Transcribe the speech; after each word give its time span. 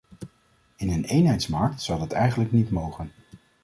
In 0.75 0.89
een 0.89 1.05
eenheidsmarkt 1.05 1.81
zou 1.81 1.99
dat 1.99 2.11
eigenlijk 2.11 2.51
niet 2.51 2.69
mogen. 2.71 3.11